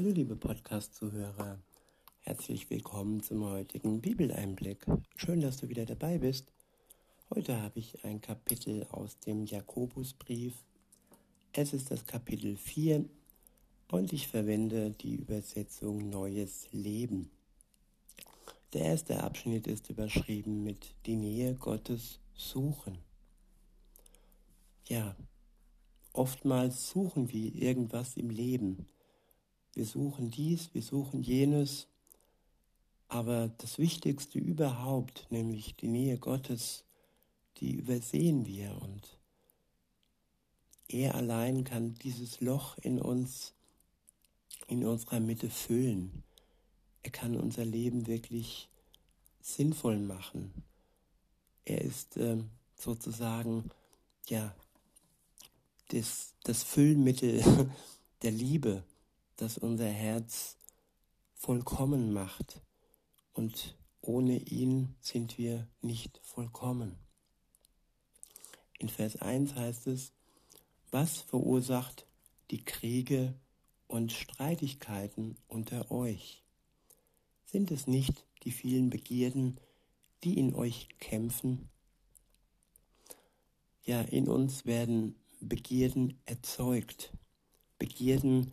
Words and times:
Hallo 0.00 0.12
liebe 0.12 0.34
Podcast-Zuhörer, 0.34 1.58
herzlich 2.20 2.70
willkommen 2.70 3.22
zum 3.22 3.44
heutigen 3.44 4.00
Bibeleinblick. 4.00 4.86
Schön, 5.14 5.42
dass 5.42 5.58
du 5.58 5.68
wieder 5.68 5.84
dabei 5.84 6.16
bist. 6.16 6.50
Heute 7.28 7.60
habe 7.60 7.80
ich 7.80 8.02
ein 8.02 8.22
Kapitel 8.22 8.86
aus 8.92 9.18
dem 9.18 9.44
Jakobusbrief. 9.44 10.54
Es 11.52 11.74
ist 11.74 11.90
das 11.90 12.06
Kapitel 12.06 12.56
4 12.56 13.04
und 13.92 14.14
ich 14.14 14.26
verwende 14.26 14.92
die 14.92 15.16
Übersetzung 15.16 16.08
Neues 16.08 16.66
Leben. 16.72 17.30
Der 18.72 18.86
erste 18.86 19.22
Abschnitt 19.22 19.66
ist 19.66 19.90
überschrieben 19.90 20.64
mit 20.64 20.94
die 21.04 21.16
Nähe 21.16 21.56
Gottes 21.56 22.20
suchen. 22.32 22.96
Ja, 24.88 25.14
oftmals 26.14 26.88
suchen 26.88 27.30
wir 27.30 27.54
irgendwas 27.54 28.16
im 28.16 28.30
Leben 28.30 28.86
wir 29.80 29.86
suchen 29.86 30.30
dies, 30.30 30.74
wir 30.74 30.82
suchen 30.82 31.22
jenes, 31.22 31.86
aber 33.08 33.48
das 33.56 33.78
Wichtigste 33.78 34.38
überhaupt, 34.38 35.26
nämlich 35.30 35.74
die 35.74 35.88
Nähe 35.88 36.18
Gottes, 36.18 36.84
die 37.56 37.72
übersehen 37.72 38.44
wir 38.44 38.78
und 38.82 39.16
er 40.86 41.14
allein 41.14 41.64
kann 41.64 41.94
dieses 41.94 42.42
Loch 42.42 42.76
in 42.76 43.00
uns, 43.00 43.54
in 44.66 44.84
unserer 44.84 45.18
Mitte 45.18 45.48
füllen. 45.48 46.24
Er 47.02 47.10
kann 47.10 47.34
unser 47.34 47.64
Leben 47.64 48.06
wirklich 48.06 48.68
sinnvoll 49.40 49.98
machen. 49.98 50.52
Er 51.64 51.80
ist 51.80 52.18
äh, 52.18 52.36
sozusagen 52.76 53.70
ja 54.28 54.54
das, 55.88 56.34
das 56.44 56.64
Füllmittel 56.64 57.42
der 58.22 58.32
Liebe 58.32 58.84
das 59.40 59.58
unser 59.58 59.88
Herz 59.88 60.56
vollkommen 61.34 62.12
macht. 62.12 62.62
Und 63.32 63.76
ohne 64.02 64.38
ihn 64.38 64.94
sind 65.00 65.38
wir 65.38 65.66
nicht 65.80 66.20
vollkommen. 66.22 66.96
In 68.78 68.88
Vers 68.88 69.16
1 69.16 69.54
heißt 69.54 69.86
es, 69.88 70.12
was 70.90 71.20
verursacht 71.20 72.06
die 72.50 72.64
Kriege 72.64 73.34
und 73.86 74.12
Streitigkeiten 74.12 75.36
unter 75.48 75.90
euch? 75.90 76.42
Sind 77.44 77.70
es 77.70 77.86
nicht 77.86 78.26
die 78.44 78.52
vielen 78.52 78.90
Begierden, 78.90 79.60
die 80.24 80.38
in 80.38 80.54
euch 80.54 80.88
kämpfen? 80.98 81.68
Ja, 83.82 84.02
in 84.02 84.28
uns 84.28 84.66
werden 84.66 85.16
Begierden 85.40 86.20
erzeugt. 86.26 87.12
Begierden 87.78 88.52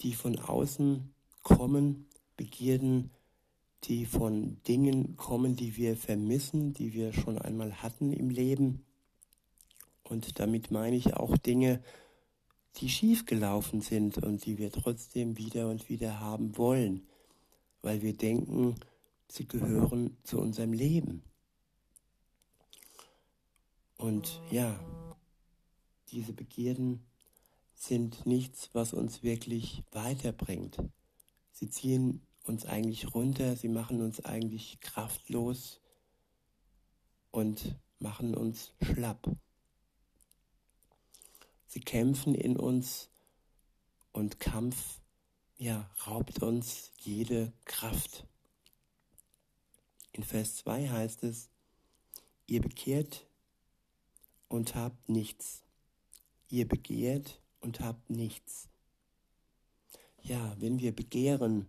die 0.00 0.14
von 0.14 0.38
außen 0.38 1.12
kommen, 1.42 2.06
Begierden, 2.36 3.10
die 3.84 4.04
von 4.04 4.62
Dingen 4.64 5.16
kommen, 5.16 5.56
die 5.56 5.76
wir 5.76 5.96
vermissen, 5.96 6.74
die 6.74 6.92
wir 6.92 7.12
schon 7.12 7.38
einmal 7.38 7.82
hatten 7.82 8.12
im 8.12 8.30
Leben. 8.30 8.84
Und 10.02 10.38
damit 10.38 10.70
meine 10.70 10.96
ich 10.96 11.14
auch 11.14 11.36
Dinge, 11.36 11.82
die 12.76 12.88
schiefgelaufen 12.88 13.80
sind 13.80 14.18
und 14.18 14.44
die 14.44 14.58
wir 14.58 14.70
trotzdem 14.70 15.38
wieder 15.38 15.68
und 15.70 15.88
wieder 15.88 16.20
haben 16.20 16.56
wollen, 16.58 17.06
weil 17.82 18.02
wir 18.02 18.12
denken, 18.12 18.74
sie 19.28 19.48
gehören 19.48 20.16
zu 20.24 20.38
unserem 20.38 20.72
Leben. 20.72 21.22
Und 23.96 24.42
ja, 24.50 24.78
diese 26.10 26.32
Begierden 26.32 27.02
sind 27.76 28.26
nichts, 28.26 28.70
was 28.72 28.92
uns 28.92 29.22
wirklich 29.22 29.84
weiterbringt. 29.92 30.82
Sie 31.52 31.68
ziehen 31.68 32.26
uns 32.44 32.64
eigentlich 32.64 33.14
runter, 33.14 33.56
sie 33.56 33.68
machen 33.68 34.00
uns 34.00 34.24
eigentlich 34.24 34.80
kraftlos 34.80 35.80
und 37.30 37.76
machen 37.98 38.34
uns 38.34 38.72
schlapp. 38.80 39.30
Sie 41.66 41.80
kämpfen 41.80 42.34
in 42.34 42.56
uns 42.56 43.10
und 44.12 44.40
Kampf 44.40 45.00
ja, 45.58 45.90
raubt 46.06 46.42
uns 46.42 46.92
jede 46.98 47.52
Kraft. 47.64 48.26
In 50.12 50.22
Vers 50.22 50.56
2 50.56 50.88
heißt 50.88 51.22
es, 51.24 51.50
ihr 52.46 52.60
bekehrt 52.60 53.26
und 54.48 54.74
habt 54.74 55.08
nichts. 55.08 55.62
Ihr 56.48 56.68
begehrt 56.68 57.40
und 57.66 57.80
habt 57.80 58.10
nichts. 58.10 58.68
Ja, 60.22 60.56
wenn 60.60 60.78
wir 60.78 60.94
begehren, 60.94 61.66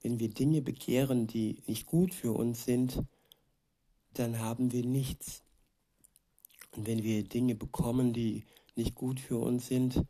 wenn 0.00 0.20
wir 0.20 0.30
Dinge 0.30 0.62
begehren, 0.62 1.26
die 1.26 1.62
nicht 1.66 1.86
gut 1.86 2.14
für 2.14 2.32
uns 2.32 2.64
sind, 2.64 3.02
dann 4.14 4.38
haben 4.38 4.70
wir 4.70 4.84
nichts. 4.84 5.42
Und 6.76 6.86
wenn 6.86 7.02
wir 7.02 7.24
Dinge 7.24 7.56
bekommen, 7.56 8.12
die 8.12 8.44
nicht 8.76 8.94
gut 8.94 9.18
für 9.18 9.38
uns 9.38 9.66
sind, 9.66 10.04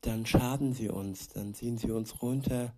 dann 0.00 0.26
schaden 0.26 0.74
sie 0.74 0.90
uns, 0.90 1.28
dann 1.28 1.54
ziehen 1.54 1.78
sie 1.78 1.92
uns 1.92 2.20
runter 2.20 2.76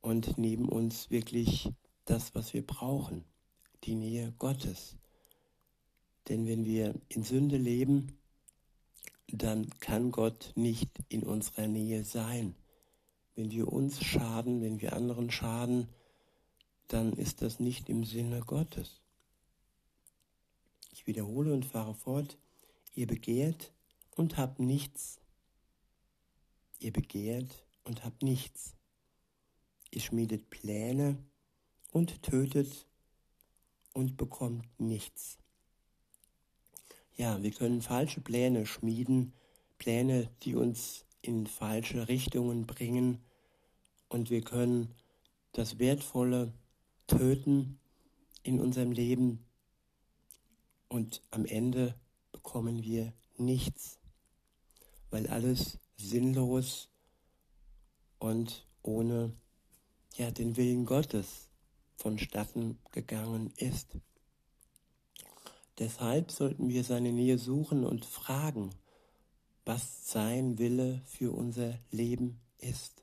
und 0.00 0.36
nehmen 0.36 0.68
uns 0.68 1.10
wirklich 1.10 1.70
das, 2.06 2.34
was 2.34 2.52
wir 2.54 2.66
brauchen, 2.66 3.24
die 3.84 3.94
Nähe 3.94 4.34
Gottes. 4.38 4.96
Denn 6.28 6.46
wenn 6.46 6.64
wir 6.64 6.94
in 7.08 7.22
Sünde 7.22 7.56
leben, 7.56 8.19
dann 9.32 9.70
kann 9.80 10.10
Gott 10.10 10.52
nicht 10.56 10.90
in 11.08 11.22
unserer 11.22 11.66
Nähe 11.66 12.04
sein. 12.04 12.54
Wenn 13.34 13.50
wir 13.50 13.72
uns 13.72 14.02
schaden, 14.04 14.60
wenn 14.60 14.80
wir 14.80 14.92
anderen 14.92 15.30
schaden, 15.30 15.88
dann 16.88 17.12
ist 17.12 17.42
das 17.42 17.60
nicht 17.60 17.88
im 17.88 18.04
Sinne 18.04 18.40
Gottes. 18.40 19.00
Ich 20.92 21.06
wiederhole 21.06 21.52
und 21.52 21.64
fahre 21.64 21.94
fort. 21.94 22.38
Ihr 22.94 23.06
begehrt 23.06 23.72
und 24.16 24.36
habt 24.36 24.58
nichts. 24.58 25.20
Ihr 26.78 26.92
begehrt 26.92 27.64
und 27.84 28.04
habt 28.04 28.22
nichts. 28.22 28.74
Ihr 29.90 30.00
schmiedet 30.00 30.50
Pläne 30.50 31.18
und 31.90 32.22
tötet 32.22 32.86
und 33.92 34.16
bekommt 34.16 34.66
nichts. 34.78 35.39
Ja, 37.20 37.42
wir 37.42 37.50
können 37.50 37.82
falsche 37.82 38.22
Pläne 38.22 38.64
schmieden, 38.64 39.34
Pläne, 39.76 40.30
die 40.42 40.54
uns 40.54 41.04
in 41.20 41.46
falsche 41.46 42.08
Richtungen 42.08 42.64
bringen 42.64 43.22
und 44.08 44.30
wir 44.30 44.40
können 44.40 44.94
das 45.52 45.78
Wertvolle 45.78 46.54
töten 47.06 47.78
in 48.42 48.58
unserem 48.58 48.90
Leben 48.90 49.44
und 50.88 51.20
am 51.30 51.44
Ende 51.44 51.94
bekommen 52.32 52.84
wir 52.84 53.12
nichts, 53.36 53.98
weil 55.10 55.26
alles 55.26 55.78
sinnlos 55.98 56.88
und 58.18 58.66
ohne 58.80 59.34
ja, 60.16 60.30
den 60.30 60.56
Willen 60.56 60.86
Gottes 60.86 61.50
vonstatten 61.96 62.78
gegangen 62.92 63.52
ist. 63.58 63.98
Deshalb 65.80 66.30
sollten 66.30 66.68
wir 66.68 66.84
seine 66.84 67.10
Nähe 67.10 67.38
suchen 67.38 67.84
und 67.84 68.04
fragen, 68.04 68.68
was 69.64 70.06
sein 70.10 70.58
Wille 70.58 71.00
für 71.06 71.32
unser 71.32 71.78
Leben 71.90 72.38
ist. 72.58 73.02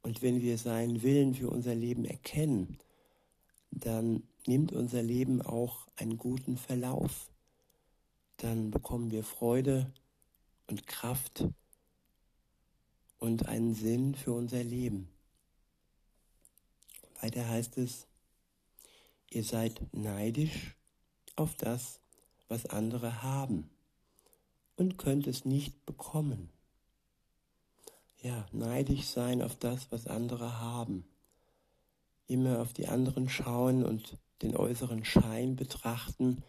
Und 0.00 0.22
wenn 0.22 0.40
wir 0.40 0.56
seinen 0.56 1.02
Willen 1.02 1.34
für 1.34 1.50
unser 1.50 1.74
Leben 1.74 2.04
erkennen, 2.04 2.78
dann 3.72 4.22
nimmt 4.46 4.72
unser 4.72 5.02
Leben 5.02 5.42
auch 5.42 5.88
einen 5.96 6.16
guten 6.16 6.58
Verlauf. 6.58 7.28
Dann 8.36 8.70
bekommen 8.70 9.10
wir 9.10 9.24
Freude 9.24 9.92
und 10.68 10.86
Kraft 10.86 11.48
und 13.18 13.48
einen 13.48 13.74
Sinn 13.74 14.14
für 14.14 14.32
unser 14.32 14.62
Leben. 14.62 15.08
Weiter 17.20 17.48
heißt 17.48 17.78
es, 17.78 18.06
ihr 19.30 19.42
seid 19.42 19.80
neidisch 19.92 20.76
auf 21.36 21.54
das, 21.54 22.00
was 22.48 22.66
andere 22.66 23.22
haben 23.22 23.70
und 24.76 24.98
könnt 24.98 25.26
es 25.26 25.44
nicht 25.44 25.84
bekommen. 25.86 26.50
Ja, 28.22 28.46
neidisch 28.52 29.06
sein 29.06 29.42
auf 29.42 29.56
das, 29.56 29.90
was 29.92 30.06
andere 30.06 30.60
haben. 30.60 31.04
Immer 32.26 32.60
auf 32.60 32.72
die 32.72 32.88
anderen 32.88 33.28
schauen 33.28 33.84
und 33.84 34.16
den 34.42 34.56
äußeren 34.56 35.04
Schein 35.04 35.56
betrachten. 35.56 36.42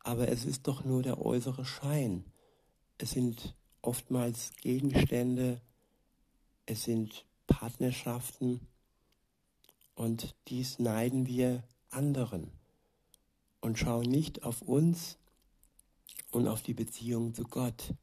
Aber 0.00 0.28
es 0.28 0.44
ist 0.44 0.66
doch 0.66 0.84
nur 0.84 1.02
der 1.02 1.24
äußere 1.24 1.64
Schein. 1.64 2.24
Es 2.98 3.10
sind 3.10 3.54
oftmals 3.82 4.52
Gegenstände, 4.62 5.60
es 6.66 6.84
sind 6.84 7.26
Partnerschaften 7.46 8.66
und 9.94 10.34
dies 10.48 10.78
neiden 10.78 11.26
wir 11.26 11.62
anderen 11.90 12.50
und 13.64 13.78
schauen 13.78 14.10
nicht 14.10 14.42
auf 14.42 14.60
uns 14.60 15.16
und 16.30 16.48
auf 16.48 16.60
die 16.60 16.74
Beziehung 16.74 17.32
zu 17.32 17.44
Gott, 17.44 17.94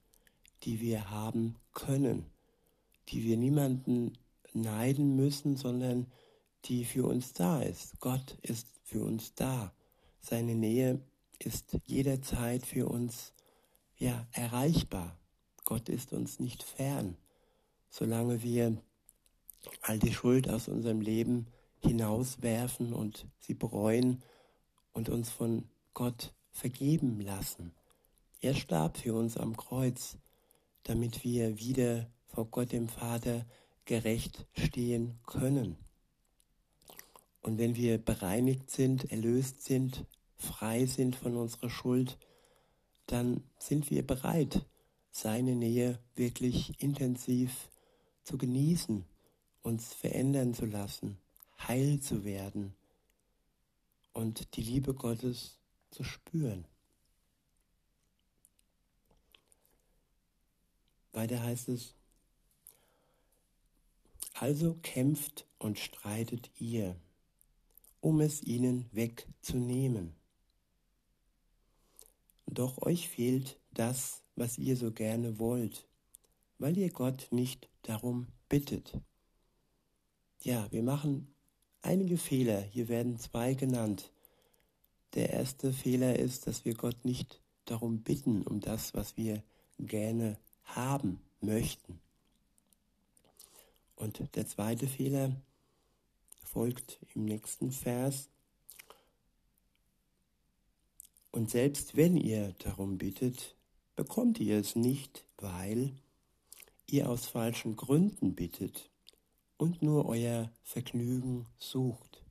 die 0.64 0.82
wir 0.82 1.12
haben 1.12 1.56
können, 1.72 2.26
die 3.10 3.24
wir 3.24 3.38
niemanden 3.38 4.18
neiden 4.54 5.16
müssen, 5.16 5.58
sondern 5.58 6.08
die 6.66 6.84
für 6.84 7.06
uns 7.06 7.34
da 7.34 7.62
ist. 7.62 8.00
Gott 8.00 8.40
ist 8.42 8.68
für 8.82 9.04
uns 9.04 9.36
da. 9.36 9.72
Seine 10.20 10.56
Nähe 10.56 11.00
ist 11.38 11.78
jederzeit 11.86 12.66
für 12.66 12.88
uns 12.88 13.32
ja 13.98 14.28
erreichbar. 14.32 15.16
Gott 15.64 15.90
ist 15.90 16.12
uns 16.12 16.40
nicht 16.40 16.64
fern, 16.64 17.18
solange 17.88 18.42
wir 18.42 18.82
all 19.82 20.00
die 20.00 20.14
Schuld 20.14 20.50
aus 20.50 20.68
unserem 20.68 21.02
Leben 21.02 21.46
hinauswerfen 21.84 22.94
und 22.94 23.28
sie 23.38 23.54
bereuen 23.54 24.24
und 24.94 25.10
uns 25.10 25.30
von 25.30 25.70
Gott 25.94 26.34
vergeben 26.52 27.20
lassen. 27.20 27.74
Er 28.40 28.56
starb 28.56 28.98
für 28.98 29.14
uns 29.14 29.38
am 29.38 29.56
Kreuz, 29.56 30.18
damit 30.84 31.24
wir 31.24 31.60
wieder 31.60 32.10
vor 32.26 32.46
Gott 32.46 32.72
dem 32.72 32.90
Vater 32.90 33.46
gerecht 33.86 34.46
stehen 34.54 35.20
können. 35.26 35.78
Und 37.42 37.58
wenn 37.58 37.76
wir 37.76 37.98
bereinigt 37.98 38.70
sind, 38.70 39.12
erlöst 39.12 39.64
sind, 39.64 40.06
frei 40.38 40.86
sind 40.86 41.16
von 41.16 41.36
unserer 41.36 41.70
Schuld, 41.70 42.18
dann 43.08 43.44
sind 43.58 43.90
wir 43.90 44.06
bereit, 44.06 44.66
seine 45.12 45.56
Nähe 45.56 46.00
wirklich 46.16 46.82
intensiv 46.82 47.70
zu 48.24 48.38
genießen, 48.38 49.06
uns 49.62 49.94
verändern 49.94 50.54
zu 50.54 50.66
lassen, 50.66 51.18
heil 51.68 52.00
zu 52.00 52.24
werden 52.24 52.74
und 54.14 54.56
die 54.56 54.62
Liebe 54.62 54.94
Gottes 54.94 55.60
zu 55.92 56.04
spüren. 56.04 56.66
Weiter 61.14 61.42
heißt 61.42 61.70
es, 61.70 61.96
also 64.34 64.76
kämpft 64.82 65.46
und 65.60 65.78
streitet 65.78 66.50
ihr, 66.60 66.96
um 68.00 68.22
es 68.22 68.42
ihnen 68.42 68.90
wegzunehmen. 68.92 70.16
Doch 72.48 72.82
euch 72.82 73.08
fehlt 73.08 73.60
das, 73.72 74.24
was 74.36 74.58
ihr 74.58 74.76
so 74.76 74.92
gerne 74.92 75.40
wollt, 75.40 75.88
weil 76.58 76.78
ihr 76.78 76.90
Gott 76.92 77.28
nicht 77.32 77.70
darum 77.84 78.28
bittet. 78.50 79.00
Ja, 80.40 80.72
wir 80.72 80.82
machen 80.82 81.34
einige 81.82 82.18
Fehler. 82.18 82.62
Hier 82.62 82.88
werden 82.88 83.18
zwei 83.20 83.54
genannt. 83.54 84.12
Der 85.14 85.32
erste 85.32 85.74
Fehler 85.74 86.18
ist, 86.18 86.48
dass 86.48 86.66
wir 86.66 86.76
Gott 86.76 87.04
nicht 87.04 87.42
darum 87.66 88.02
bitten, 88.02 88.44
um 88.44 88.60
das, 88.60 88.94
was 88.94 89.18
wir 89.18 89.44
gerne 89.80 90.38
haben 90.64 91.20
möchten. 91.42 92.00
Und 93.96 94.36
der 94.36 94.48
zweite 94.48 94.88
Fehler 94.88 95.36
folgt 96.44 97.00
im 97.14 97.26
nächsten 97.26 97.72
Vers. 97.72 98.30
Und 101.32 101.50
selbst 101.50 101.96
wenn 101.96 102.18
ihr 102.18 102.54
darum 102.60 102.98
bittet, 102.98 103.56
bekommt 103.96 104.40
ihr 104.40 104.58
es 104.58 104.76
nicht, 104.76 105.26
weil 105.38 105.94
ihr 106.88 107.10
aus 107.10 107.26
falschen 107.26 107.76
Gründen 107.76 108.36
bittet 108.36 108.91
und 109.62 109.84
nur 109.84 110.08
euer 110.08 110.52
Vergnügen 110.64 111.46
sucht. 111.60 112.24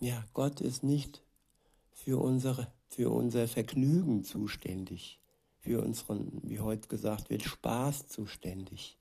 Ja, 0.00 0.24
Gott 0.34 0.60
ist 0.60 0.82
nicht 0.82 1.22
für, 1.92 2.20
unsere, 2.20 2.72
für 2.88 3.10
unser 3.10 3.46
Vergnügen 3.46 4.24
zuständig, 4.24 5.20
für 5.60 5.84
unseren, 5.84 6.40
wie 6.42 6.58
heute 6.58 6.88
gesagt 6.88 7.30
wird, 7.30 7.44
Spaß 7.44 8.08
zuständig. 8.08 8.98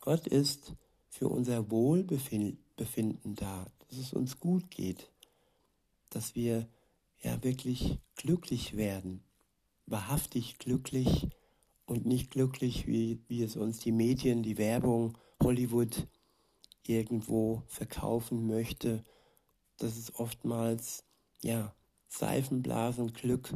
Gott 0.00 0.26
ist 0.26 0.72
für 1.10 1.28
unser 1.28 1.70
Wohlbefinden 1.70 3.34
da, 3.34 3.66
dass 3.86 3.98
es 3.98 4.14
uns 4.14 4.40
gut 4.40 4.70
geht, 4.70 5.10
dass 6.08 6.34
wir 6.34 6.66
ja 7.22 7.44
wirklich 7.44 7.98
glücklich 8.16 8.78
werden, 8.78 9.22
wahrhaftig 9.84 10.58
glücklich 10.58 11.28
und 11.84 12.06
nicht 12.06 12.30
glücklich, 12.30 12.86
wie, 12.86 13.20
wie 13.28 13.42
es 13.42 13.56
uns 13.56 13.80
die 13.80 13.92
Medien, 13.92 14.42
die 14.42 14.56
Werbung, 14.56 15.18
Hollywood 15.42 16.06
irgendwo 16.86 17.62
verkaufen 17.66 18.46
möchte. 18.46 19.04
Das 19.78 19.96
ist 19.96 20.16
oftmals, 20.16 21.04
ja, 21.42 21.74
Seifenblasen 22.08 23.12
Glück 23.12 23.54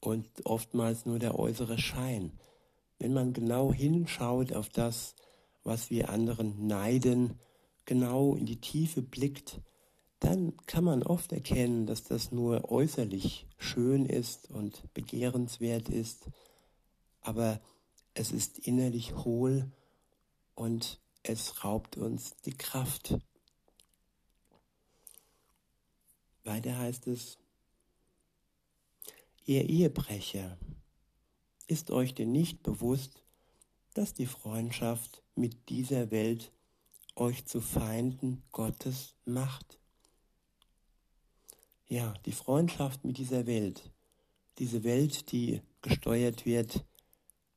und 0.00 0.26
oftmals 0.44 1.06
nur 1.06 1.18
der 1.18 1.38
äußere 1.38 1.78
Schein. 1.78 2.38
Wenn 2.98 3.12
man 3.14 3.32
genau 3.32 3.72
hinschaut 3.72 4.52
auf 4.52 4.68
das, 4.68 5.14
was 5.64 5.90
wir 5.90 6.10
anderen 6.10 6.66
neiden, 6.66 7.38
genau 7.86 8.34
in 8.34 8.46
die 8.46 8.60
Tiefe 8.60 9.02
blickt, 9.02 9.60
dann 10.20 10.54
kann 10.66 10.84
man 10.84 11.02
oft 11.02 11.32
erkennen, 11.32 11.86
dass 11.86 12.04
das 12.04 12.30
nur 12.30 12.70
äußerlich 12.70 13.46
schön 13.56 14.04
ist 14.04 14.50
und 14.50 14.92
begehrenswert 14.92 15.88
ist, 15.88 16.26
aber 17.22 17.60
es 18.12 18.32
ist 18.32 18.58
innerlich 18.58 19.14
hohl 19.16 19.70
und 20.60 21.00
es 21.22 21.64
raubt 21.64 21.96
uns 21.96 22.36
die 22.44 22.52
Kraft. 22.52 23.18
Weiter 26.44 26.76
heißt 26.76 27.06
es, 27.06 27.38
ihr 29.46 29.68
Ehebrecher, 29.68 30.58
ist 31.66 31.90
euch 31.90 32.14
denn 32.14 32.32
nicht 32.32 32.62
bewusst, 32.62 33.22
dass 33.94 34.12
die 34.12 34.26
Freundschaft 34.26 35.22
mit 35.34 35.70
dieser 35.70 36.10
Welt 36.10 36.52
euch 37.14 37.46
zu 37.46 37.60
Feinden 37.60 38.42
Gottes 38.52 39.14
macht? 39.24 39.80
ja, 41.90 42.14
die 42.24 42.32
Freundschaft 42.32 43.04
mit 43.04 43.18
dieser 43.18 43.46
Welt, 43.46 43.90
diese 44.58 44.84
Welt, 44.84 45.32
die 45.32 45.60
gesteuert 45.82 46.46
wird 46.46 46.84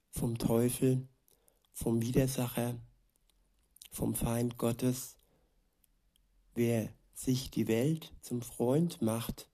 vom 0.09 0.39
Teufel, 0.39 1.07
vom 1.73 2.01
Widersacher, 2.01 2.75
vom 3.93 4.15
Feind 4.15 4.57
Gottes. 4.57 5.17
Wer 6.55 6.89
sich 7.13 7.51
die 7.51 7.67
Welt 7.67 8.11
zum 8.21 8.41
Freund 8.41 9.01
macht, 9.01 9.47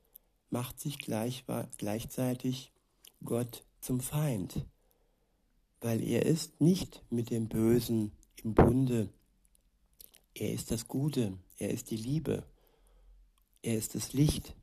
macht 0.49 0.79
sich 0.79 0.97
gleich, 0.97 1.43
gleichzeitig 1.77 2.71
Gott 3.23 3.65
zum 3.81 3.99
Feind, 3.99 4.65
weil 5.81 6.01
er 6.01 6.25
ist 6.25 6.61
nicht 6.61 7.03
mit 7.09 7.29
dem 7.29 7.49
Bösen 7.49 8.13
im 8.41 8.55
Bunde. 8.55 9.09
Er 10.33 10.53
ist 10.53 10.71
das 10.71 10.87
Gute, 10.87 11.37
er 11.57 11.71
ist 11.71 11.91
die 11.91 11.97
Liebe, 11.97 12.45
er 13.61 13.77
ist 13.77 13.93
das 13.93 14.13
Licht 14.13 14.55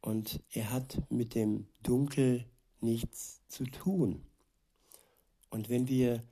und 0.00 0.42
er 0.50 0.70
hat 0.70 1.10
mit 1.10 1.34
dem 1.34 1.66
Dunkel 1.82 2.46
nichts 2.80 3.42
zu 3.48 3.64
tun. 3.64 4.24
Und 5.50 5.68
wenn 5.68 5.88
wir 5.88 6.24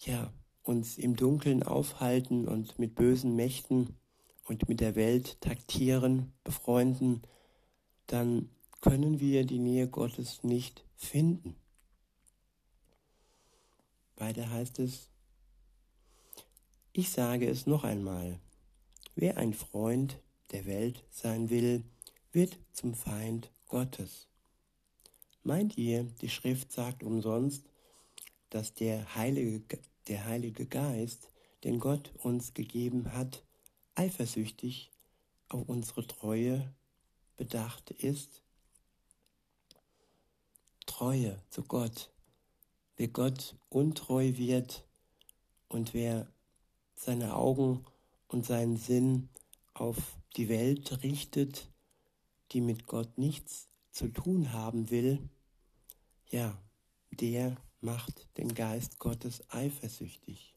ja 0.00 0.32
uns 0.66 0.98
im 0.98 1.16
Dunkeln 1.16 1.62
aufhalten 1.62 2.48
und 2.48 2.78
mit 2.78 2.94
bösen 2.94 3.36
Mächten 3.36 3.96
und 4.44 4.68
mit 4.68 4.80
der 4.80 4.94
Welt 4.94 5.40
taktieren, 5.40 6.32
befreunden, 6.44 7.22
dann 8.06 8.50
können 8.80 9.20
wir 9.20 9.44
die 9.44 9.58
Nähe 9.58 9.88
Gottes 9.88 10.44
nicht 10.44 10.84
finden. 10.96 11.56
Weiter 14.16 14.50
heißt 14.50 14.78
es, 14.78 15.10
ich 16.92 17.10
sage 17.10 17.48
es 17.48 17.66
noch 17.66 17.84
einmal, 17.84 18.40
wer 19.14 19.36
ein 19.36 19.52
Freund 19.52 20.18
der 20.52 20.64
Welt 20.66 21.04
sein 21.10 21.50
will, 21.50 21.84
wird 22.32 22.58
zum 22.72 22.94
Feind 22.94 23.50
Gottes. 23.68 24.28
Meint 25.42 25.76
ihr, 25.76 26.04
die 26.20 26.28
Schrift 26.28 26.72
sagt 26.72 27.02
umsonst, 27.02 27.64
dass 28.50 28.74
der 28.74 29.14
Heilige, 29.14 29.78
der 30.08 30.24
Heilige 30.24 30.66
Geist, 30.66 31.30
den 31.64 31.80
Gott 31.80 32.12
uns 32.22 32.54
gegeben 32.54 33.12
hat, 33.12 33.44
eifersüchtig 33.94 34.90
auf 35.48 35.68
unsere 35.68 36.06
Treue 36.06 36.74
bedacht 37.36 37.90
ist? 37.90 38.42
Treue 40.86 41.42
zu 41.50 41.62
Gott. 41.64 42.10
Wer 42.96 43.08
Gott 43.08 43.56
untreu 43.68 44.36
wird 44.36 44.86
und 45.68 45.92
wer 45.92 46.32
seine 46.94 47.34
Augen 47.34 47.84
und 48.28 48.46
seinen 48.46 48.76
Sinn 48.76 49.28
auf 49.74 50.16
die 50.36 50.48
Welt 50.48 51.02
richtet, 51.02 51.70
die 52.52 52.60
mit 52.60 52.86
Gott 52.86 53.18
nichts 53.18 53.68
zu 53.90 54.08
tun 54.08 54.52
haben 54.52 54.90
will, 54.90 55.28
ja, 56.28 56.60
der 57.10 57.56
macht 57.86 58.26
den 58.36 58.52
Geist 58.52 58.98
Gottes 58.98 59.42
eifersüchtig. 59.48 60.54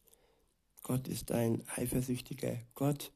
Gott 0.81 1.07
ist 1.07 1.31
ein 1.31 1.63
eifersüchtiger 1.75 2.57
Gott, 2.73 3.11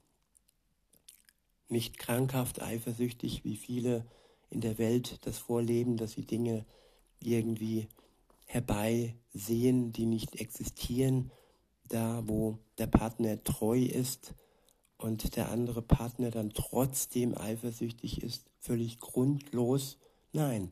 nicht 1.67 1.97
krankhaft 1.97 2.61
eifersüchtig, 2.61 3.43
wie 3.43 3.57
viele 3.57 4.05
in 4.51 4.61
der 4.61 4.77
Welt 4.77 5.17
das 5.25 5.39
vorleben, 5.39 5.97
dass 5.97 6.11
sie 6.11 6.25
Dinge 6.25 6.63
irgendwie 7.19 7.87
herbeisehen, 8.45 9.91
die 9.91 10.05
nicht 10.05 10.35
existieren, 10.35 11.31
da 11.87 12.21
wo 12.27 12.59
der 12.77 12.87
Partner 12.87 13.43
treu 13.43 13.79
ist 13.79 14.35
und 14.97 15.35
der 15.35 15.49
andere 15.49 15.81
Partner 15.81 16.29
dann 16.29 16.51
trotzdem 16.51 17.35
eifersüchtig 17.35 18.21
ist, 18.21 18.51
völlig 18.59 18.99
grundlos. 18.99 19.97
Nein, 20.33 20.71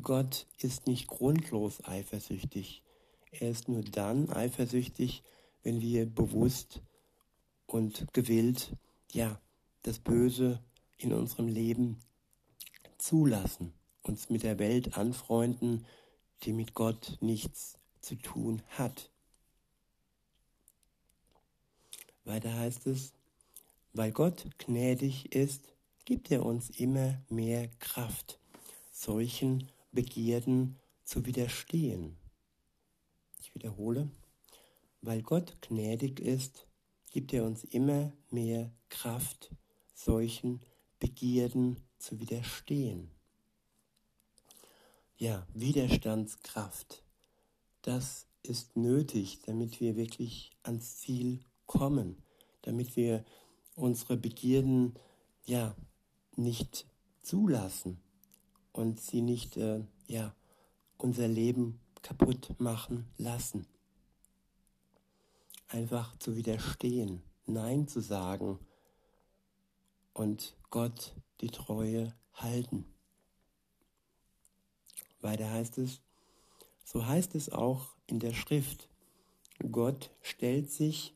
Gott 0.00 0.46
ist 0.58 0.86
nicht 0.86 1.06
grundlos 1.06 1.84
eifersüchtig. 1.84 2.82
Er 3.30 3.50
ist 3.50 3.68
nur 3.68 3.82
dann 3.82 4.30
eifersüchtig, 4.30 5.22
wenn 5.62 5.80
wir 5.80 6.06
bewusst 6.06 6.82
und 7.66 8.06
gewillt, 8.12 8.76
ja, 9.12 9.40
das 9.82 9.98
Böse 9.98 10.62
in 10.98 11.12
unserem 11.12 11.48
Leben 11.48 11.98
zulassen, 12.98 13.72
uns 14.02 14.30
mit 14.30 14.42
der 14.42 14.58
Welt 14.58 14.96
anfreunden, 14.96 15.84
die 16.42 16.52
mit 16.52 16.74
Gott 16.74 17.18
nichts 17.20 17.78
zu 18.00 18.16
tun 18.16 18.62
hat. 18.70 19.10
Weiter 22.24 22.54
heißt 22.54 22.86
es, 22.86 23.12
weil 23.92 24.12
Gott 24.12 24.46
gnädig 24.58 25.34
ist, 25.34 25.72
gibt 26.04 26.30
er 26.30 26.44
uns 26.44 26.70
immer 26.70 27.20
mehr 27.28 27.68
Kraft, 27.78 28.38
solchen 28.92 29.68
Begierden 29.92 30.78
zu 31.04 31.26
widerstehen. 31.26 32.16
Ich 33.38 33.54
wiederhole, 33.54 34.10
weil 35.02 35.22
Gott 35.22 35.58
gnädig 35.60 36.18
ist, 36.20 36.66
gibt 37.10 37.32
er 37.34 37.44
uns 37.44 37.64
immer 37.64 38.12
mehr 38.30 38.72
Kraft, 38.88 39.54
solchen 39.94 40.60
Begierden 40.98 41.76
zu 41.98 42.18
widerstehen. 42.20 43.10
Ja, 45.18 45.46
Widerstandskraft, 45.52 47.04
das 47.82 48.26
ist 48.42 48.76
nötig, 48.76 49.40
damit 49.44 49.80
wir 49.80 49.96
wirklich 49.96 50.50
ans 50.62 50.96
Ziel 50.96 51.44
kommen, 51.66 52.22
damit 52.62 52.96
wir 52.96 53.24
unsere 53.74 54.16
Begierden 54.16 54.94
ja 55.44 55.76
nicht 56.36 56.86
zulassen 57.22 58.00
und 58.72 59.00
sie 59.00 59.22
nicht 59.22 59.56
äh, 59.56 59.84
ja 60.06 60.34
unser 60.98 61.28
Leben 61.28 61.80
kaputt 62.02 62.54
machen 62.58 63.06
lassen. 63.16 63.66
Einfach 65.68 66.16
zu 66.18 66.36
widerstehen, 66.36 67.22
Nein 67.46 67.88
zu 67.88 68.00
sagen 68.00 68.58
und 70.12 70.56
Gott 70.70 71.14
die 71.40 71.48
Treue 71.48 72.14
halten. 72.34 72.84
Weiter 75.20 75.50
heißt 75.50 75.78
es, 75.78 76.00
so 76.84 77.06
heißt 77.06 77.34
es 77.34 77.50
auch 77.50 77.94
in 78.06 78.18
der 78.18 78.34
Schrift, 78.34 78.88
Gott 79.70 80.10
stellt 80.20 80.70
sich 80.70 81.14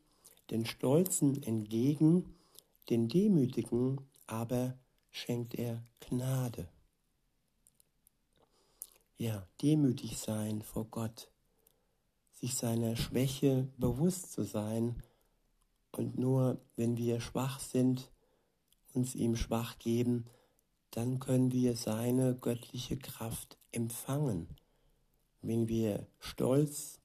den 0.51 0.65
Stolzen 0.65 1.43
entgegen, 1.43 2.37
den 2.89 3.09
Demütigen 3.09 4.01
aber 4.27 4.79
schenkt 5.11 5.55
er 5.55 5.83
Gnade. 6.01 6.69
Ja, 9.19 9.49
demütig 9.63 10.19
sein 10.19 10.61
vor 10.61 10.85
Gott, 10.91 11.31
sich 12.33 12.55
seiner 12.55 12.97
Schwäche 12.97 13.67
bewusst 13.79 14.31
zu 14.31 14.43
sein 14.43 15.03
und 15.91 16.19
nur 16.19 16.61
wenn 16.77 16.99
wir 16.99 17.21
schwach 17.21 17.59
sind, 17.61 18.11
uns 18.93 19.15
ihm 19.15 19.35
schwach 19.35 19.79
geben, 19.79 20.27
dann 20.91 21.19
können 21.19 21.51
wir 21.51 21.77
seine 21.77 22.35
göttliche 22.35 22.99
Kraft 22.99 23.57
empfangen. 23.73 24.49
Wenn 25.41 25.67
wir 25.67 26.07
stolz 26.19 27.01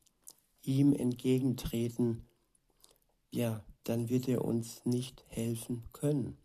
ihm 0.64 0.92
entgegentreten, 0.92 2.28
ja, 3.30 3.64
dann 3.86 4.10
wird 4.10 4.28
er 4.28 4.44
uns 4.44 4.86
nicht 4.86 5.24
helfen 5.30 5.84
können. 5.94 6.38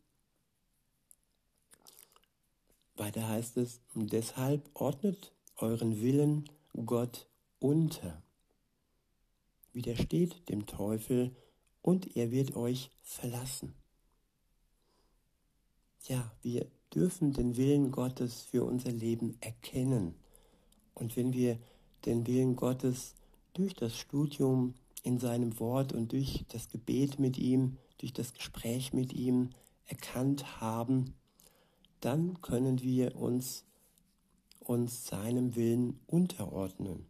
Weiter 2.95 3.29
heißt 3.29 3.57
es, 3.57 3.81
deshalb 3.95 4.71
ordnet 4.75 5.33
euren 5.57 6.01
Willen 6.01 6.45
Gott 6.85 7.27
unter. 7.59 8.23
Widersteht 9.73 10.49
dem 10.49 10.67
Teufel 10.67 11.35
und 11.83 12.17
er 12.17 12.31
wird 12.31 12.57
euch 12.57 12.91
verlassen. 13.03 13.75
Ja, 16.09 16.33
wir 16.43 16.67
dürfen 16.95 17.33
den 17.33 17.57
Willen 17.57 17.91
Gottes 17.91 18.43
für 18.43 18.65
unser 18.65 18.93
Leben 18.93 19.37
erkennen. 19.41 20.15
Und 20.95 21.17
wenn 21.17 21.33
wir 21.33 21.59
den 22.05 22.27
Willen 22.27 22.57
Gottes 22.57 23.15
durch 23.55 23.75
das 23.75 23.97
Studium 23.97 24.75
in 25.03 25.19
seinem 25.19 25.59
Wort 25.59 25.93
und 25.93 26.13
durch 26.13 26.45
das 26.49 26.69
Gebet 26.69 27.19
mit 27.19 27.39
ihm, 27.39 27.79
durch 27.99 28.13
das 28.13 28.35
Gespräch 28.35 28.93
mit 28.93 29.13
ihm 29.13 29.51
erkannt 29.87 30.61
haben, 30.61 31.15
dann 32.01 32.41
können 32.41 32.83
wir 32.83 33.17
uns, 33.17 33.65
uns 34.69 35.07
seinem 35.07 35.57
Willen 35.57 36.01
unterordnen. 36.07 37.07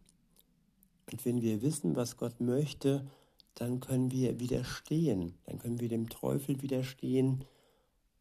Und 1.11 1.25
wenn 1.25 1.41
wir 1.41 1.61
wissen, 1.61 1.95
was 1.95 2.17
Gott 2.17 2.39
möchte, 2.41 3.09
dann 3.55 3.79
können 3.79 4.11
wir 4.11 4.39
widerstehen, 4.39 5.33
dann 5.45 5.59
können 5.59 5.79
wir 5.79 5.89
dem 5.89 6.09
Teufel 6.09 6.61
widerstehen 6.61 7.45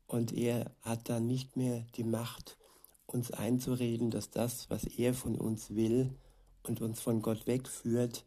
und 0.07 0.33
er 0.33 0.71
hat 0.81 1.09
dann 1.09 1.26
nicht 1.26 1.57
mehr 1.57 1.85
die 1.97 2.05
Macht, 2.05 2.57
uns 3.07 3.31
einzureden, 3.31 4.11
dass 4.11 4.31
das, 4.31 4.71
was 4.71 4.85
er 4.85 5.14
von 5.14 5.37
uns 5.37 5.75
will 5.75 6.14
und 6.62 6.81
uns 6.81 7.00
von 7.00 7.23
Gott 7.23 7.47
wegführt, 7.47 8.25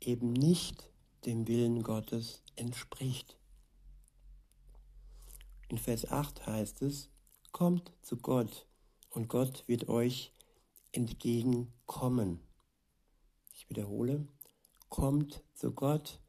eben 0.00 0.32
nicht 0.32 0.90
dem 1.26 1.46
Willen 1.48 1.82
Gottes 1.82 2.42
entspricht. 2.56 3.36
In 5.68 5.78
Vers 5.78 6.10
8 6.10 6.46
heißt 6.46 6.82
es, 6.82 7.10
kommt 7.52 7.92
zu 8.02 8.16
Gott 8.16 8.66
und 9.10 9.28
Gott 9.28 9.64
wird 9.66 9.88
euch 9.88 10.32
entgegenkommen. 10.94 12.40
Ich 13.54 13.68
wiederhole, 13.68 14.26
kommt 14.88 15.42
zu 15.54 15.72
Gott 15.72 16.20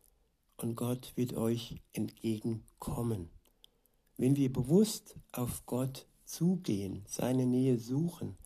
und 0.57 0.75
Gott 0.75 1.13
wird 1.15 1.33
euch 1.33 1.81
entgegenkommen. 1.93 3.29
Wenn 4.17 4.35
wir 4.35 4.51
bewusst 4.51 5.15
auf 5.31 5.65
Gott 5.65 6.07
zugehen, 6.23 7.03
seine 7.07 7.45
Nähe 7.45 7.77
suchen, 7.77 8.37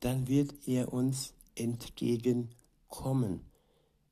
dann 0.00 0.28
wird 0.28 0.68
er 0.68 0.92
uns 0.92 1.34
entgegenkommen. 1.54 3.40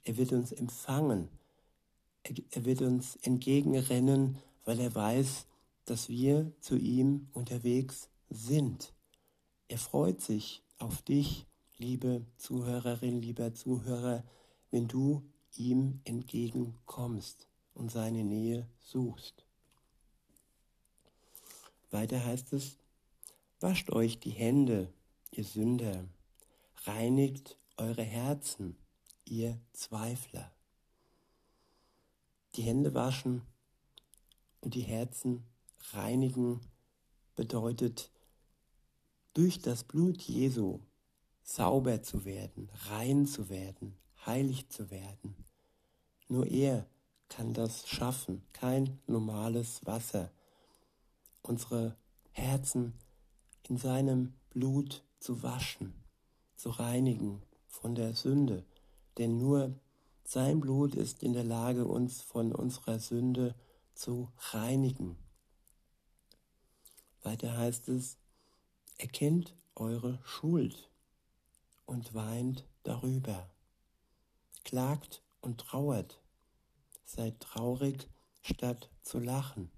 Er 0.05 0.17
wird 0.17 0.33
uns 0.33 0.53
empfangen. 0.53 1.29
Er 2.51 2.65
wird 2.65 2.83
uns 2.83 3.17
entgegenrennen, 3.17 4.39
weil 4.65 4.81
er 4.81 4.95
weiß, 4.95 5.47
dass 5.85 6.09
wir 6.09 6.53
zu 6.61 6.77
ihm 6.77 7.29
unterwegs 7.33 8.09
sind. 8.31 8.95
Er 9.69 9.79
freut 9.79 10.21
sich 10.21 10.63
auf 10.79 11.03
dich, 11.03 11.47
liebe 11.83 12.25
Zuhörerin, 12.37 13.21
lieber 13.21 13.53
Zuhörer, 13.55 14.25
wenn 14.71 14.87
du 14.87 15.29
ihm 15.57 16.01
entgegenkommst 16.05 17.49
und 17.75 17.91
seine 17.91 18.23
Nähe 18.23 18.69
suchst. 18.79 19.45
Weiter 21.91 22.25
heißt 22.25 22.53
es, 22.53 22.79
wascht 23.59 23.91
euch 23.91 24.21
die 24.21 24.31
Hände, 24.31 24.93
ihr 25.33 25.45
Sünder, 25.45 26.09
reinigt 26.85 27.59
eure 27.77 28.05
Herzen, 28.05 28.77
ihr 29.25 29.61
Zweifler. 29.73 30.53
Die 32.55 32.63
Hände 32.63 32.95
waschen 32.95 33.43
und 34.61 34.75
die 34.75 34.83
Herzen 34.83 35.43
reinigen 35.91 36.61
bedeutet, 37.35 38.11
durch 39.35 39.61
das 39.61 39.83
Blut 39.83 40.21
Jesu 40.23 40.81
sauber 41.43 42.03
zu 42.03 42.25
werden, 42.25 42.71
rein 42.89 43.27
zu 43.27 43.49
werden, 43.49 43.97
heilig 44.25 44.69
zu 44.69 44.91
werden. 44.91 45.35
Nur 46.29 46.47
er 46.47 46.87
kann 47.29 47.53
das 47.53 47.89
schaffen, 47.89 48.43
kein 48.53 49.01
normales 49.07 49.85
Wasser. 49.87 50.31
Unsere 51.43 51.97
Herzen 52.31 52.95
in 53.69 53.77
seinem 53.77 54.35
Blut 54.51 55.05
zu 55.19 55.43
waschen, 55.43 55.95
zu 56.57 56.71
reinigen 56.71 57.43
von 57.67 57.95
der 57.95 58.15
Sünde, 58.15 58.65
denn 59.19 59.39
nur 59.39 59.75
sein 60.25 60.61
Blut 60.61 60.95
ist 60.95 61.23
in 61.23 61.33
der 61.33 61.45
Lage, 61.45 61.87
uns 61.87 62.23
von 62.23 62.53
unserer 62.53 62.99
Sünde 62.99 63.55
zu 63.95 64.31
reinigen. 64.53 65.19
Weiter 67.23 67.57
heißt 67.57 67.89
es, 67.89 68.19
erkennt 68.99 69.55
eure 69.75 70.21
Schuld 70.25 70.92
und 71.87 72.15
weint 72.15 72.67
darüber. 72.83 73.51
Klagt 74.65 75.23
und 75.41 75.61
trauert, 75.61 76.21
seid 77.05 77.41
traurig 77.41 78.09
statt 78.43 78.91
zu 79.03 79.19
lachen 79.19 79.71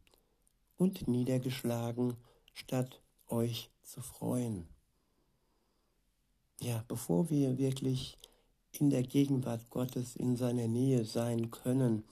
und 0.76 1.08
niedergeschlagen 1.08 2.16
statt 2.52 3.00
euch 3.28 3.70
zu 3.82 4.00
freuen. 4.00 4.68
Ja, 6.60 6.84
bevor 6.88 7.30
wir 7.30 7.58
wirklich 7.58 8.18
in 8.72 8.90
der 8.90 9.02
Gegenwart 9.02 9.70
Gottes, 9.70 10.16
in 10.16 10.36
seiner 10.36 10.68
Nähe 10.68 11.04
sein 11.04 11.50
können, 11.50 12.04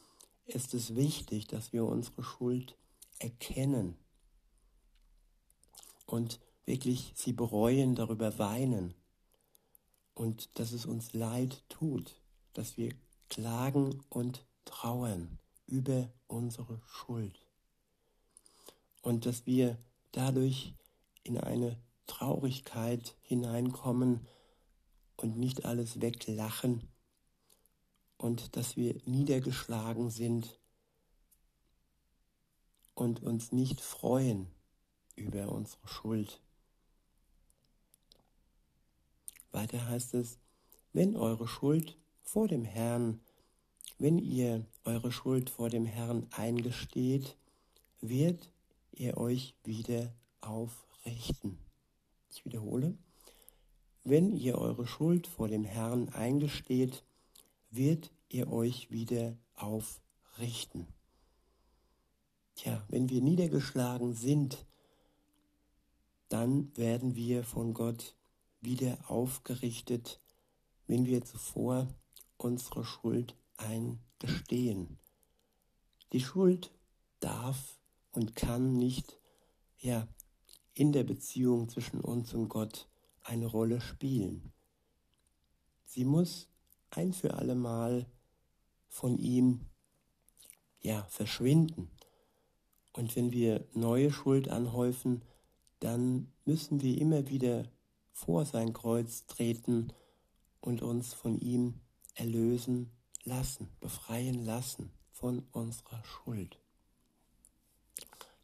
ist 0.46 0.74
es 0.74 0.94
wichtig, 0.94 1.46
dass 1.46 1.72
wir 1.72 1.84
unsere 1.84 2.22
Schuld 2.22 2.76
erkennen 3.18 3.96
und 6.06 6.40
wirklich 6.66 7.12
sie 7.14 7.32
bereuen, 7.32 7.94
darüber 7.94 8.38
weinen 8.38 8.94
und 10.14 10.58
dass 10.58 10.72
es 10.72 10.86
uns 10.86 11.12
leid 11.12 11.64
tut, 11.68 12.20
dass 12.52 12.76
wir 12.76 12.94
klagen 13.28 14.02
und 14.08 14.44
trauern 14.64 15.38
über 15.66 16.12
unsere 16.26 16.80
Schuld 16.86 17.46
und 19.00 19.26
dass 19.26 19.46
wir 19.46 19.78
dadurch 20.12 20.74
in 21.22 21.38
eine 21.38 21.80
Traurigkeit 22.06 23.16
hineinkommen 23.22 24.26
und 25.16 25.38
nicht 25.38 25.64
alles 25.64 26.00
weglachen 26.00 26.88
und 28.18 28.56
dass 28.56 28.76
wir 28.76 29.00
niedergeschlagen 29.04 30.10
sind 30.10 30.60
und 32.94 33.22
uns 33.22 33.52
nicht 33.52 33.80
freuen 33.80 34.46
über 35.16 35.50
unsere 35.50 35.88
Schuld. 35.88 36.40
Weiter 39.52 39.86
heißt 39.86 40.14
es, 40.14 40.38
wenn 40.92 41.16
eure 41.16 41.46
Schuld 41.46 41.98
vor 42.22 42.48
dem 42.48 42.64
Herrn, 42.64 43.20
wenn 43.98 44.18
ihr 44.18 44.66
eure 44.84 45.12
Schuld 45.12 45.50
vor 45.50 45.68
dem 45.68 45.86
Herrn 45.86 46.26
eingesteht, 46.30 47.36
wird 48.00 48.50
er 48.92 49.18
euch 49.18 49.54
wieder 49.64 50.12
aufrichten. 50.40 51.58
Ich 52.30 52.44
wiederhole, 52.44 52.96
wenn 54.04 54.34
ihr 54.34 54.58
eure 54.58 54.86
Schuld 54.86 55.26
vor 55.26 55.48
dem 55.48 55.64
Herrn 55.64 56.08
eingesteht, 56.08 57.04
wird 57.70 58.10
er 58.28 58.52
euch 58.52 58.90
wieder 58.90 59.36
aufrichten. 59.54 60.88
Tja, 62.54 62.84
wenn 62.88 63.08
wir 63.08 63.20
niedergeschlagen 63.20 64.14
sind, 64.14 64.66
dann 66.28 66.76
werden 66.76 67.14
wir 67.14 67.44
von 67.44 67.74
Gott 67.74 68.16
wieder 68.62 68.98
aufgerichtet, 69.08 70.20
wenn 70.86 71.06
wir 71.06 71.24
zuvor 71.24 71.88
unsere 72.36 72.84
Schuld 72.84 73.36
eingestehen. 73.56 74.98
Die 76.12 76.20
Schuld 76.20 76.72
darf 77.20 77.78
und 78.12 78.36
kann 78.36 78.76
nicht 78.76 79.18
ja, 79.78 80.06
in 80.74 80.92
der 80.92 81.04
Beziehung 81.04 81.68
zwischen 81.68 82.00
uns 82.00 82.34
und 82.34 82.48
Gott 82.48 82.88
eine 83.22 83.46
Rolle 83.46 83.80
spielen. 83.80 84.52
Sie 85.84 86.04
muss 86.04 86.48
ein 86.90 87.12
für 87.12 87.34
alle 87.34 87.54
Mal 87.54 88.06
von 88.88 89.18
ihm 89.18 89.66
ja 90.80 91.04
verschwinden. 91.04 91.90
Und 92.92 93.14
wenn 93.16 93.32
wir 93.32 93.66
neue 93.72 94.12
Schuld 94.12 94.48
anhäufen, 94.48 95.22
dann 95.80 96.32
müssen 96.44 96.82
wir 96.82 96.98
immer 97.00 97.28
wieder 97.28 97.64
vor 98.12 98.44
sein 98.44 98.72
Kreuz 98.72 99.26
treten 99.26 99.92
und 100.60 100.82
uns 100.82 101.12
von 101.12 101.38
ihm 101.38 101.80
erlösen 102.14 102.90
lassen, 103.24 103.68
befreien 103.80 104.44
lassen 104.44 104.90
von 105.12 105.44
unserer 105.52 106.02
Schuld, 106.04 106.58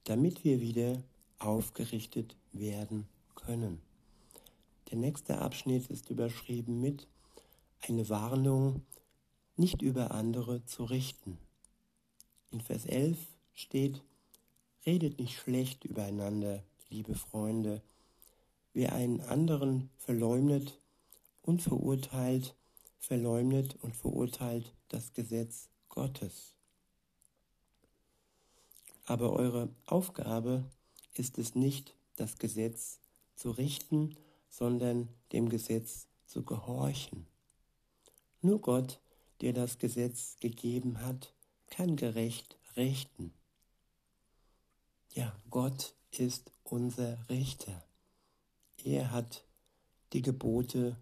damit 0.05 0.45
wir 0.45 0.61
wieder 0.61 1.03
aufgerichtet 1.39 2.37
werden 2.53 3.09
können. 3.35 3.81
Der 4.91 4.99
nächste 4.99 5.39
Abschnitt 5.39 5.89
ist 5.89 6.11
überschrieben 6.11 6.81
mit 6.81 7.07
eine 7.81 8.09
Warnung, 8.09 8.87
nicht 9.57 9.83
über 9.83 10.13
andere 10.13 10.65
zu 10.65 10.85
richten. 10.85 11.39
In 12.51 12.61
Vers 12.61 12.87
11 12.87 13.19
steht, 13.53 14.03
redet 14.87 15.19
nicht 15.19 15.37
schlecht 15.37 15.85
übereinander, 15.85 16.63
liebe 16.89 17.15
Freunde. 17.15 17.83
Wer 18.73 18.93
einen 18.93 19.21
anderen 19.21 19.91
verleumdet 19.97 20.81
und 21.43 21.63
verurteilt, 21.63 22.55
verleumdet 22.99 23.77
und 23.83 23.97
verurteilt 23.97 24.75
das 24.89 25.13
Gesetz 25.13 25.69
Gottes. 25.89 26.55
Aber 29.05 29.33
eure 29.33 29.71
Aufgabe 29.87 30.65
ist 31.15 31.39
es 31.39 31.55
nicht, 31.55 31.97
das 32.17 32.39
Gesetz 32.39 33.01
zu 33.35 33.51
richten, 33.51 34.17
sondern 34.51 35.09
dem 35.33 35.49
Gesetz 35.49 36.09
zu 36.27 36.45
gehorchen. 36.45 37.27
Nur 38.43 38.61
Gott, 38.61 39.01
der 39.41 39.53
das 39.53 39.79
Gesetz 39.79 40.37
gegeben 40.41 41.01
hat, 41.01 41.33
kann 41.71 41.97
gerecht 41.97 42.59
richten. 42.77 43.33
Ja, 45.15 45.35
Gott 45.51 45.95
ist 46.11 46.53
unser 46.63 47.19
Richter. 47.29 47.88
Er 48.89 49.11
hat 49.11 49.45
die 50.15 50.23
Gebote 50.23 50.97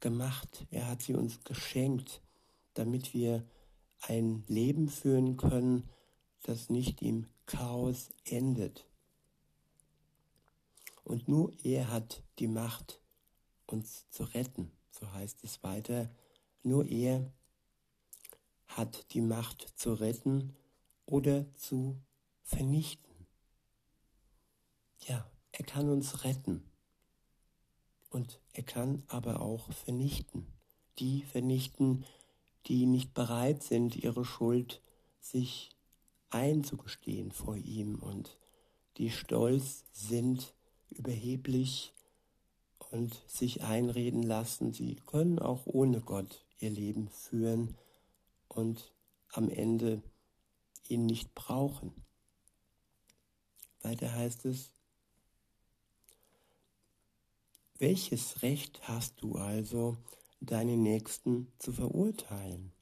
gemacht, 0.00 0.66
er 0.70 0.88
hat 0.88 1.02
sie 1.02 1.12
uns 1.12 1.44
geschenkt, 1.44 2.22
damit 2.72 3.12
wir 3.12 3.46
ein 4.00 4.44
Leben 4.46 4.88
führen 4.88 5.36
können, 5.36 5.90
das 6.44 6.70
nicht 6.70 7.02
im 7.02 7.26
Chaos 7.44 8.08
endet. 8.24 8.86
Und 11.04 11.28
nur 11.28 11.52
er 11.62 11.90
hat 11.90 12.22
die 12.38 12.46
Macht, 12.46 13.02
uns 13.66 14.08
zu 14.08 14.24
retten. 14.24 14.72
So 14.90 15.12
heißt 15.12 15.44
es 15.44 15.62
weiter. 15.62 16.10
Nur 16.62 16.86
er 16.86 17.30
hat 18.68 19.12
die 19.12 19.20
Macht 19.20 19.74
zu 19.76 19.92
retten 19.92 20.56
oder 21.04 21.44
zu 21.56 22.00
vernichten. 22.42 23.26
Ja, 25.00 25.30
er 25.52 25.66
kann 25.66 25.90
uns 25.90 26.24
retten. 26.24 26.64
Und 28.10 28.40
er 28.52 28.62
kann 28.62 29.02
aber 29.08 29.40
auch 29.40 29.72
vernichten. 29.72 30.46
Die 30.98 31.22
vernichten, 31.22 32.04
die 32.66 32.86
nicht 32.86 33.14
bereit 33.14 33.62
sind, 33.62 33.96
ihre 33.96 34.24
Schuld 34.24 34.80
sich 35.20 35.70
einzugestehen 36.30 37.32
vor 37.32 37.56
ihm 37.56 37.96
und 37.96 38.36
die 38.96 39.10
stolz 39.10 39.84
sind, 39.92 40.54
überheblich 40.90 41.92
und 42.90 43.22
sich 43.26 43.62
einreden 43.62 44.22
lassen, 44.22 44.72
sie 44.72 44.96
können 45.06 45.38
auch 45.38 45.66
ohne 45.66 46.00
Gott 46.00 46.44
ihr 46.58 46.70
Leben 46.70 47.08
führen 47.08 47.76
und 48.48 48.92
am 49.32 49.50
Ende 49.50 50.02
ihn 50.88 51.06
nicht 51.06 51.34
brauchen. 51.34 51.92
Weiter 53.82 54.12
heißt 54.12 54.46
es, 54.46 54.72
welches 57.78 58.42
Recht 58.42 58.80
hast 58.88 59.22
du 59.22 59.36
also, 59.36 59.96
deinen 60.40 60.82
Nächsten 60.82 61.52
zu 61.58 61.72
verurteilen? 61.72 62.72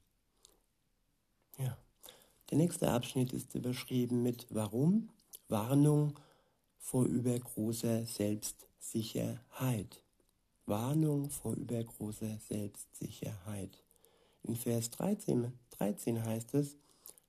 Ja, 1.57 1.77
der 2.49 2.57
nächste 2.57 2.91
Abschnitt 2.91 3.33
ist 3.33 3.55
überschrieben 3.55 4.23
mit 4.23 4.47
Warum, 4.49 5.09
Warnung 5.47 6.19
vor 6.77 7.05
übergroßer 7.05 8.05
Selbstsicherheit. 8.05 10.03
Warnung 10.65 11.29
vor 11.29 11.53
übergroßer 11.53 12.37
Selbstsicherheit. 12.39 13.83
In 14.43 14.55
Vers 14.55 14.89
13, 14.91 15.53
13 15.71 16.23
heißt 16.23 16.53
es, 16.55 16.75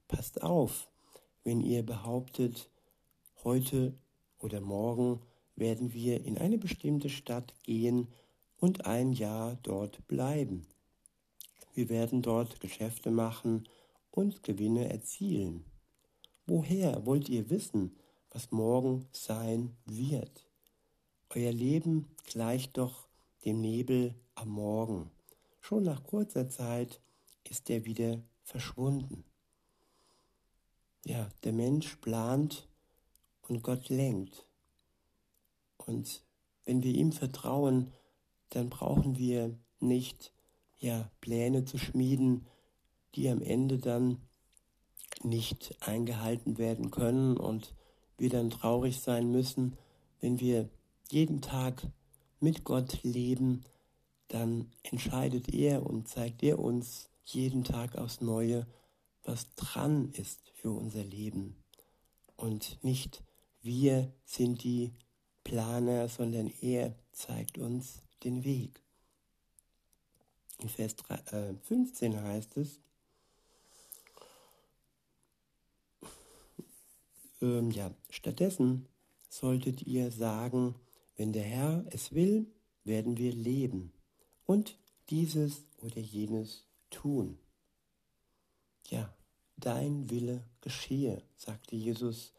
passt 0.08 0.42
auf, 0.42 0.88
wenn 1.44 1.60
ihr 1.60 1.84
behauptet, 1.84 2.68
heute 3.44 3.94
oder 4.40 4.60
morgen 4.60 5.20
werden 5.58 5.92
wir 5.92 6.24
in 6.24 6.38
eine 6.38 6.58
bestimmte 6.58 7.08
Stadt 7.08 7.54
gehen 7.62 8.08
und 8.58 8.86
ein 8.86 9.12
Jahr 9.12 9.56
dort 9.62 10.06
bleiben. 10.06 10.66
Wir 11.74 11.88
werden 11.88 12.22
dort 12.22 12.60
Geschäfte 12.60 13.10
machen 13.10 13.68
und 14.10 14.42
Gewinne 14.42 14.90
erzielen. 14.90 15.64
Woher 16.46 17.06
wollt 17.06 17.28
ihr 17.28 17.50
wissen, 17.50 17.96
was 18.30 18.50
morgen 18.50 19.06
sein 19.12 19.76
wird. 19.86 20.46
Euer 21.30 21.52
Leben 21.52 22.08
gleicht 22.24 22.78
doch 22.78 23.08
dem 23.44 23.60
Nebel 23.60 24.14
am 24.34 24.48
Morgen. 24.50 25.10
Schon 25.60 25.84
nach 25.84 26.02
kurzer 26.02 26.48
Zeit 26.48 27.00
ist 27.48 27.68
er 27.70 27.84
wieder 27.84 28.22
verschwunden. 28.42 29.24
Ja, 31.04 31.28
der 31.44 31.52
Mensch 31.52 31.96
plant 31.96 32.68
und 33.42 33.62
Gott 33.62 33.88
lenkt. 33.88 34.47
Und 35.88 36.22
wenn 36.64 36.82
wir 36.82 36.94
ihm 36.94 37.12
vertrauen, 37.12 37.92
dann 38.50 38.68
brauchen 38.68 39.16
wir 39.18 39.58
nicht 39.80 40.32
ja, 40.78 41.10
Pläne 41.20 41.64
zu 41.64 41.78
schmieden, 41.78 42.46
die 43.14 43.28
am 43.28 43.42
Ende 43.42 43.78
dann 43.78 44.18
nicht 45.22 45.74
eingehalten 45.80 46.58
werden 46.58 46.90
können 46.90 47.36
und 47.36 47.74
wir 48.16 48.30
dann 48.30 48.50
traurig 48.50 49.00
sein 49.00 49.30
müssen, 49.30 49.76
wenn 50.20 50.40
wir 50.40 50.68
jeden 51.10 51.40
Tag 51.40 51.86
mit 52.40 52.64
Gott 52.64 53.02
leben, 53.02 53.64
dann 54.28 54.70
entscheidet 54.82 55.52
er 55.52 55.86
und 55.86 56.06
zeigt 56.06 56.42
er 56.42 56.58
uns 56.58 57.08
jeden 57.24 57.64
Tag 57.64 57.96
aufs 57.96 58.20
Neue, 58.20 58.66
was 59.24 59.54
dran 59.54 60.10
ist 60.12 60.50
für 60.54 60.70
unser 60.70 61.02
Leben. 61.02 61.56
Und 62.36 62.78
nicht 62.82 63.24
wir 63.60 64.12
sind 64.24 64.62
die 64.62 64.92
Planer, 65.48 66.08
sondern 66.08 66.52
er 66.60 66.94
zeigt 67.12 67.56
uns 67.56 68.02
den 68.22 68.44
Weg. 68.44 68.82
In 70.58 70.68
Vers 70.68 70.94
15 71.62 72.12
äh, 72.12 72.16
heißt 72.18 72.58
es, 72.58 72.80
ähm, 77.40 77.70
ja, 77.70 77.90
stattdessen 78.10 78.88
solltet 79.30 79.86
ihr 79.86 80.10
sagen, 80.10 80.74
wenn 81.16 81.32
der 81.32 81.44
Herr 81.44 81.82
es 81.92 82.12
will, 82.12 82.46
werden 82.84 83.16
wir 83.16 83.32
leben 83.32 83.94
und 84.44 84.76
dieses 85.08 85.64
oder 85.78 85.98
jenes 85.98 86.66
tun. 86.90 87.38
Ja, 88.90 89.16
dein 89.56 90.10
Wille 90.10 90.44
geschehe, 90.60 91.22
sagte 91.36 91.74
Jesus 91.74 92.34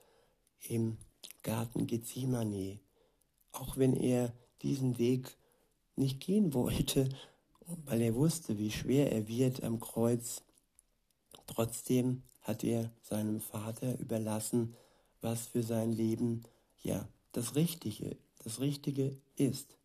im 0.68 0.98
Garten 1.42 1.88
Gethsemane, 1.88 2.80
auch 3.52 3.78
wenn 3.78 3.96
er 3.96 4.34
diesen 4.62 4.98
Weg 4.98 5.38
nicht 5.96 6.20
gehen 6.20 6.54
wollte, 6.54 7.10
weil 7.86 8.02
er 8.02 8.16
wusste, 8.16 8.58
wie 8.58 8.72
schwer 8.72 9.12
er 9.12 9.28
wird 9.28 9.64
am 9.64 9.80
Kreuz. 9.80 10.42
Trotzdem 11.48 12.24
hat 12.42 12.64
er 12.64 12.92
seinem 13.02 13.42
Vater 13.42 14.00
überlassen, 14.00 14.76
was 15.22 15.48
für 15.48 15.64
sein 15.64 15.92
Leben 15.92 16.44
ja 16.82 17.08
das 17.32 17.56
Richtige, 17.56 18.18
das 18.44 18.60
Richtige 18.60 19.18
ist. 19.36 19.78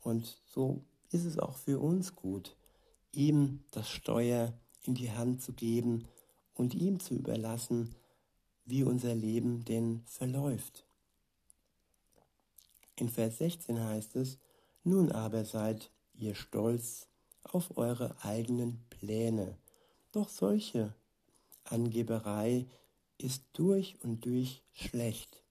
Und 0.00 0.42
so 0.46 0.84
ist 1.10 1.24
es 1.24 1.38
auch 1.38 1.56
für 1.56 1.80
uns 1.80 2.14
gut, 2.14 2.56
ihm 3.12 3.60
das 3.70 3.88
Steuer 3.88 4.52
in 4.82 4.94
die 4.94 5.12
Hand 5.12 5.42
zu 5.42 5.52
geben 5.52 6.08
und 6.54 6.74
ihm 6.74 7.00
zu 7.00 7.14
überlassen, 7.14 7.94
wie 8.66 8.82
unser 8.82 9.14
Leben 9.14 9.64
denn 9.64 10.02
verläuft. 10.06 10.83
In 12.96 13.08
Vers 13.08 13.38
16 13.38 13.82
heißt 13.82 14.16
es, 14.16 14.38
nun 14.84 15.10
aber 15.10 15.44
seid 15.44 15.90
ihr 16.14 16.34
stolz 16.34 17.08
auf 17.42 17.76
eure 17.76 18.16
eigenen 18.22 18.84
Pläne, 18.90 19.58
doch 20.12 20.28
solche 20.28 20.94
Angeberei 21.64 22.66
ist 23.18 23.44
durch 23.54 23.96
und 24.02 24.24
durch 24.26 24.62
schlecht. 24.72 25.42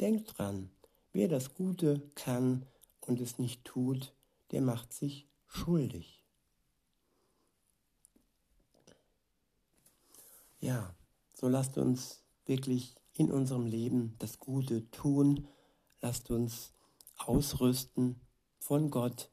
Denkt 0.00 0.38
dran, 0.38 0.70
wer 1.12 1.28
das 1.28 1.54
Gute 1.54 2.02
kann 2.14 2.66
und 3.00 3.20
es 3.20 3.38
nicht 3.38 3.64
tut, 3.64 4.12
der 4.50 4.60
macht 4.60 4.92
sich 4.92 5.26
schuldig. 5.46 6.24
Ja, 10.60 10.94
so 11.34 11.48
lasst 11.48 11.78
uns 11.78 12.22
wirklich 12.46 12.94
in 13.14 13.30
unserem 13.30 13.66
Leben 13.66 14.14
das 14.18 14.38
Gute 14.38 14.90
tun, 14.90 15.46
lasst 16.04 16.30
uns 16.30 16.74
ausrüsten 17.16 18.20
von 18.58 18.90
Gott, 18.90 19.30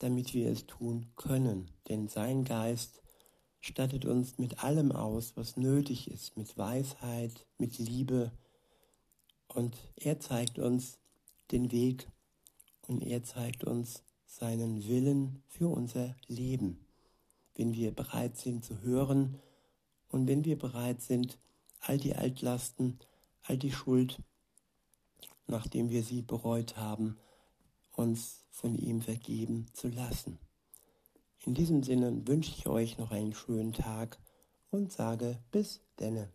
damit 0.00 0.34
wir 0.34 0.50
es 0.50 0.66
tun 0.66 1.06
können. 1.16 1.70
Denn 1.88 2.08
sein 2.08 2.44
Geist 2.44 3.00
stattet 3.60 4.04
uns 4.04 4.36
mit 4.36 4.62
allem 4.62 4.92
aus, 4.92 5.34
was 5.38 5.56
nötig 5.56 6.10
ist, 6.10 6.36
mit 6.36 6.58
Weisheit, 6.58 7.46
mit 7.56 7.78
Liebe. 7.78 8.32
Und 9.48 9.78
er 9.96 10.20
zeigt 10.20 10.58
uns 10.58 10.98
den 11.52 11.72
Weg 11.72 12.06
und 12.86 13.02
er 13.02 13.22
zeigt 13.22 13.64
uns 13.64 14.04
seinen 14.26 14.86
Willen 14.86 15.42
für 15.48 15.68
unser 15.68 16.16
Leben. 16.26 16.84
Wenn 17.54 17.72
wir 17.72 17.92
bereit 17.92 18.36
sind 18.36 18.62
zu 18.62 18.82
hören 18.82 19.40
und 20.08 20.28
wenn 20.28 20.44
wir 20.44 20.58
bereit 20.58 21.00
sind, 21.00 21.38
all 21.80 21.96
die 21.96 22.14
Altlasten, 22.14 22.98
all 23.42 23.56
die 23.56 23.72
Schuld, 23.72 24.20
nachdem 25.46 25.90
wir 25.90 26.02
sie 26.02 26.22
bereut 26.22 26.76
haben, 26.76 27.18
uns 27.92 28.44
von 28.50 28.74
ihm 28.74 29.02
vergeben 29.02 29.66
zu 29.72 29.88
lassen. 29.88 30.38
In 31.44 31.54
diesem 31.54 31.82
Sinne 31.82 32.26
wünsche 32.26 32.52
ich 32.56 32.66
euch 32.66 32.98
noch 32.98 33.10
einen 33.10 33.34
schönen 33.34 33.72
Tag 33.72 34.18
und 34.70 34.92
sage 34.92 35.38
bis 35.50 35.80
denne. 35.98 36.30